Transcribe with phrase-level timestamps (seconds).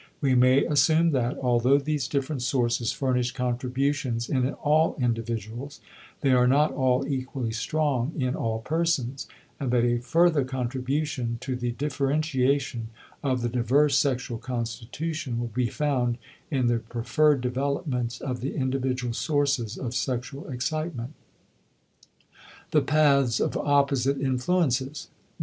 [0.19, 5.79] We may assume that, although these different sources furnish contributions in all individuals,
[6.21, 9.27] they are not all equally strong in all persons;
[9.59, 12.87] and that a further contribution to the differentiation
[13.21, 16.17] of the diverse sexual constitution will be found
[16.49, 21.13] in the preferred developments of the individual sources of sexual excitement.
[22.71, 25.09] *The Paths of Opposite Influences.